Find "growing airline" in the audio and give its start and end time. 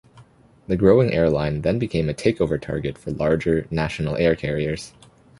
0.77-1.61